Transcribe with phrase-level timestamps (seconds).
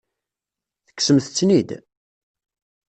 [0.87, 1.69] Tekksemt-ten-id?